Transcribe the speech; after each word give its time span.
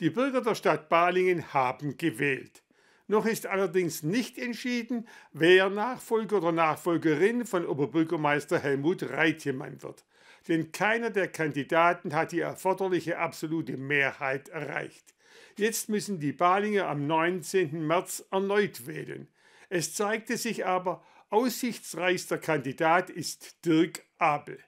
Die 0.00 0.10
Bürger 0.10 0.42
der 0.42 0.54
Stadt 0.54 0.88
Balingen 0.88 1.52
haben 1.52 1.96
gewählt. 1.96 2.62
Noch 3.08 3.26
ist 3.26 3.46
allerdings 3.46 4.04
nicht 4.04 4.38
entschieden, 4.38 5.08
wer 5.32 5.70
Nachfolger 5.70 6.36
oder 6.36 6.52
Nachfolgerin 6.52 7.44
von 7.44 7.66
Oberbürgermeister 7.66 8.60
Helmut 8.60 9.02
Reitjemann 9.02 9.82
wird. 9.82 10.04
Denn 10.46 10.70
keiner 10.70 11.10
der 11.10 11.26
Kandidaten 11.26 12.14
hat 12.14 12.30
die 12.30 12.40
erforderliche 12.40 13.18
absolute 13.18 13.76
Mehrheit 13.76 14.50
erreicht. 14.50 15.14
Jetzt 15.56 15.88
müssen 15.88 16.20
die 16.20 16.32
Balinger 16.32 16.86
am 16.86 17.08
19. 17.08 17.84
März 17.84 18.24
erneut 18.30 18.86
wählen. 18.86 19.26
Es 19.68 19.94
zeigte 19.94 20.36
sich 20.36 20.64
aber, 20.64 21.02
aussichtsreichster 21.30 22.38
Kandidat 22.38 23.10
ist 23.10 23.64
Dirk 23.64 24.04
Abel. 24.18 24.58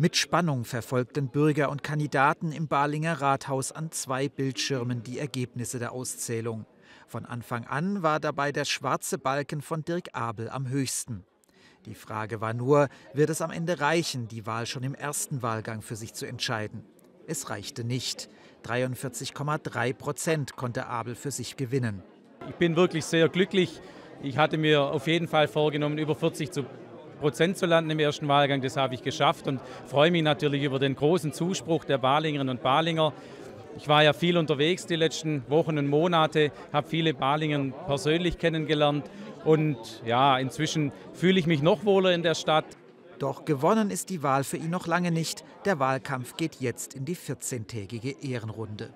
Mit 0.00 0.16
Spannung 0.16 0.64
verfolgten 0.64 1.26
Bürger 1.26 1.70
und 1.70 1.82
Kandidaten 1.82 2.52
im 2.52 2.68
Balinger 2.68 3.20
Rathaus 3.20 3.72
an 3.72 3.90
zwei 3.90 4.28
Bildschirmen 4.28 5.02
die 5.02 5.18
Ergebnisse 5.18 5.80
der 5.80 5.90
Auszählung. 5.90 6.66
Von 7.08 7.26
Anfang 7.26 7.64
an 7.64 8.00
war 8.00 8.20
dabei 8.20 8.52
der 8.52 8.64
schwarze 8.64 9.18
Balken 9.18 9.60
von 9.60 9.84
Dirk 9.84 10.10
Abel 10.12 10.50
am 10.50 10.68
höchsten. 10.68 11.24
Die 11.84 11.96
Frage 11.96 12.40
war 12.40 12.54
nur, 12.54 12.88
wird 13.12 13.28
es 13.30 13.42
am 13.42 13.50
Ende 13.50 13.80
reichen, 13.80 14.28
die 14.28 14.46
Wahl 14.46 14.66
schon 14.66 14.84
im 14.84 14.94
ersten 14.94 15.42
Wahlgang 15.42 15.82
für 15.82 15.96
sich 15.96 16.14
zu 16.14 16.26
entscheiden? 16.26 16.84
Es 17.26 17.50
reichte 17.50 17.82
nicht. 17.82 18.28
43,3 18.66 19.94
Prozent 19.94 20.54
konnte 20.54 20.86
Abel 20.86 21.16
für 21.16 21.32
sich 21.32 21.56
gewinnen. 21.56 22.04
Ich 22.48 22.54
bin 22.54 22.76
wirklich 22.76 23.04
sehr 23.04 23.28
glücklich. 23.28 23.80
Ich 24.22 24.38
hatte 24.38 24.58
mir 24.58 24.80
auf 24.80 25.08
jeden 25.08 25.26
Fall 25.26 25.48
vorgenommen, 25.48 25.98
über 25.98 26.14
40 26.14 26.52
zu 26.52 26.66
Prozent 27.18 27.58
zu 27.58 27.66
landen 27.66 27.90
im 27.90 27.98
ersten 27.98 28.28
Wahlgang. 28.28 28.62
Das 28.62 28.76
habe 28.76 28.94
ich 28.94 29.02
geschafft 29.02 29.46
und 29.46 29.60
freue 29.86 30.10
mich 30.10 30.22
natürlich 30.22 30.62
über 30.62 30.78
den 30.78 30.94
großen 30.94 31.32
Zuspruch 31.32 31.84
der 31.84 31.98
Balingerinnen 31.98 32.56
und 32.56 32.62
Balinger. 32.62 33.12
Ich 33.76 33.86
war 33.88 34.02
ja 34.02 34.12
viel 34.12 34.36
unterwegs 34.36 34.86
die 34.86 34.96
letzten 34.96 35.42
Wochen 35.48 35.78
und 35.78 35.86
Monate, 35.86 36.50
habe 36.72 36.88
viele 36.88 37.14
Balingen 37.14 37.74
persönlich 37.86 38.38
kennengelernt 38.38 39.04
und 39.44 39.78
ja, 40.04 40.38
inzwischen 40.38 40.90
fühle 41.12 41.38
ich 41.38 41.46
mich 41.46 41.62
noch 41.62 41.84
wohler 41.84 42.12
in 42.12 42.22
der 42.22 42.34
Stadt. 42.34 42.64
Doch 43.18 43.44
gewonnen 43.44 43.90
ist 43.90 44.10
die 44.10 44.22
Wahl 44.22 44.44
für 44.44 44.56
ihn 44.56 44.70
noch 44.70 44.86
lange 44.86 45.10
nicht. 45.10 45.44
Der 45.64 45.78
Wahlkampf 45.78 46.36
geht 46.36 46.56
jetzt 46.60 46.94
in 46.94 47.04
die 47.04 47.16
14-tägige 47.16 48.16
Ehrenrunde. 48.22 48.90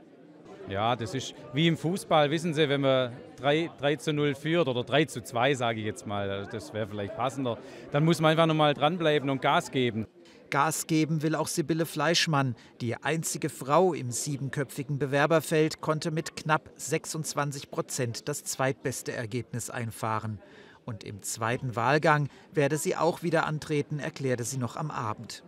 Ja, 0.68 0.94
das 0.96 1.14
ist 1.14 1.34
wie 1.52 1.66
im 1.66 1.76
Fußball, 1.76 2.30
wissen 2.30 2.54
Sie, 2.54 2.68
wenn 2.68 2.80
man 2.80 3.12
3, 3.42 3.70
3 3.78 3.96
zu 3.96 4.12
0 4.12 4.34
führt 4.34 4.68
oder 4.68 4.84
3 4.84 5.06
zu 5.06 5.20
2, 5.22 5.54
sage 5.54 5.80
ich 5.80 5.86
jetzt 5.86 6.06
mal, 6.06 6.48
das 6.50 6.72
wäre 6.72 6.86
vielleicht 6.86 7.16
passender, 7.16 7.58
dann 7.90 8.04
muss 8.04 8.20
man 8.20 8.30
einfach 8.30 8.46
nochmal 8.46 8.72
dranbleiben 8.72 9.28
und 9.30 9.42
Gas 9.42 9.72
geben. 9.72 10.06
Gas 10.50 10.86
geben 10.86 11.22
will 11.22 11.34
auch 11.34 11.48
Sibylle 11.48 11.86
Fleischmann. 11.86 12.54
Die 12.80 12.94
einzige 12.96 13.48
Frau 13.48 13.94
im 13.94 14.10
siebenköpfigen 14.10 14.98
Bewerberfeld 14.98 15.80
konnte 15.80 16.10
mit 16.10 16.36
knapp 16.36 16.70
26 16.76 17.70
Prozent 17.70 18.28
das 18.28 18.44
zweitbeste 18.44 19.12
Ergebnis 19.12 19.70
einfahren. 19.70 20.38
Und 20.84 21.04
im 21.04 21.22
zweiten 21.22 21.74
Wahlgang 21.74 22.28
werde 22.52 22.76
sie 22.76 22.96
auch 22.96 23.22
wieder 23.22 23.46
antreten, 23.46 23.98
erklärte 23.98 24.44
sie 24.44 24.58
noch 24.58 24.76
am 24.76 24.90
Abend. 24.90 25.42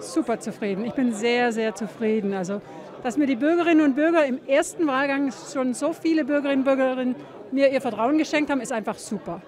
Super 0.00 0.38
zufrieden. 0.38 0.84
Ich 0.84 0.92
bin 0.92 1.12
sehr, 1.14 1.50
sehr 1.50 1.74
zufrieden. 1.74 2.34
Also 2.34 2.60
dass 3.04 3.18
mir 3.18 3.26
die 3.26 3.36
Bürgerinnen 3.36 3.84
und 3.84 3.96
Bürger 3.96 4.24
im 4.24 4.42
ersten 4.46 4.86
Wahlgang 4.86 5.30
schon 5.52 5.74
so 5.74 5.92
viele 5.92 6.24
Bürgerinnen 6.24 6.60
und 6.60 6.64
Bürger 6.64 7.14
mir 7.52 7.70
ihr 7.70 7.82
Vertrauen 7.82 8.16
geschenkt 8.16 8.50
haben, 8.50 8.62
ist 8.62 8.72
einfach 8.72 8.96
super. 8.96 9.42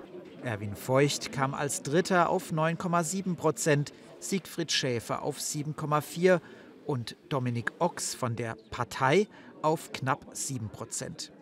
Erwin 0.45 0.77
Feucht 0.77 1.33
kam 1.33 1.55
als 1.55 1.83
Dritter 1.83 2.29
auf 2.29 2.53
9,7 2.53 3.35
Prozent, 3.35 3.95
Siegfried 4.21 4.71
Schäfer 4.71 5.23
auf 5.23 5.39
7,4 5.39 6.41
und 6.85 7.17
Dominik 7.31 7.73
Ochs 7.79 8.15
von 8.15 8.37
der 8.37 8.59
Partei 8.71 9.27
auf 9.63 9.91
knapp 9.91 10.27
7 10.33 10.69
Prozent. 10.69 11.33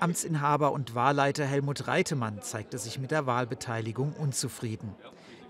Amtsinhaber 0.00 0.72
und 0.72 0.96
Wahlleiter 0.96 1.44
Helmut 1.44 1.86
Reitemann 1.86 2.42
zeigte 2.42 2.76
sich 2.76 2.98
mit 2.98 3.12
der 3.12 3.26
Wahlbeteiligung 3.26 4.14
unzufrieden. 4.14 4.96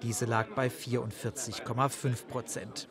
Diese 0.02 0.26
lag 0.26 0.48
bei 0.54 0.68
44,5 0.68 2.26
Prozent. 2.26 2.86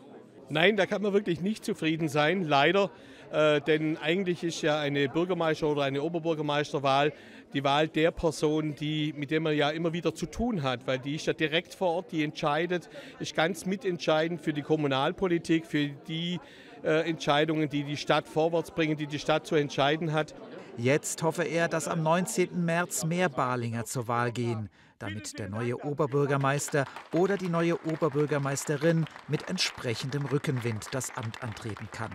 Nein, 0.50 0.78
da 0.78 0.86
kann 0.86 1.02
man 1.02 1.14
wirklich 1.14 1.42
nicht 1.42 1.66
zufrieden 1.66 2.08
sein, 2.08 2.44
leider. 2.44 2.92
Äh, 3.32 3.62
denn 3.62 3.98
eigentlich 3.98 4.44
ist 4.44 4.62
ja 4.62 4.80
eine 4.80 5.08
Bürgermeister- 5.08 5.68
oder 5.68 5.84
eine 5.84 6.04
Oberbürgermeisterwahl 6.04 7.14
die 7.54 7.64
Wahl 7.64 7.88
der 7.88 8.12
Person, 8.12 8.76
die, 8.76 9.14
mit 9.18 9.32
der 9.32 9.40
man 9.40 9.56
ja 9.56 9.70
immer 9.70 9.94
wieder 9.94 10.14
zu 10.14 10.26
tun 10.26 10.62
hat, 10.62 10.86
weil 10.86 11.00
die 11.00 11.16
ist 11.16 11.26
ja 11.26 11.34
direkt 11.34 11.74
vor 11.74 11.90
Ort, 11.90 12.12
die 12.12 12.24
entscheidet, 12.24 12.90
ist 13.20 13.36
ganz 13.36 13.66
mitentscheidend 13.66 14.42
für 14.42 14.54
die 14.54 14.62
Kommunalpolitik, 14.62 15.66
für 15.66 15.88
die 16.08 16.40
äh, 16.86 17.02
Entscheidungen, 17.02 17.70
die 17.70 17.84
die 17.84 17.98
Stadt 17.98 18.28
vorwärts 18.28 18.72
bringen, 18.72 18.96
die 18.96 19.08
die 19.08 19.20
Stadt 19.20 19.46
zu 19.46 19.56
entscheiden 19.56 20.14
hat. 20.14 20.34
Jetzt 20.78 21.24
hoffe 21.24 21.44
er, 21.44 21.68
dass 21.68 21.88
am 21.88 22.04
19. 22.04 22.64
März 22.64 23.06
mehr 23.06 23.30
Balinger 23.30 23.86
zur 23.86 24.08
Wahl 24.08 24.32
gehen 24.32 24.70
damit 25.00 25.38
der 25.40 25.50
neue 25.50 25.84
Oberbürgermeister 25.84 26.86
oder 27.14 27.38
die 27.38 27.50
neue 27.50 27.84
Oberbürgermeisterin 27.86 29.06
mit 29.28 29.50
entsprechendem 29.50 30.26
Rückenwind 30.26 30.88
das 30.92 31.16
Amt 31.16 31.44
antreten 31.44 31.90
kann. 31.92 32.12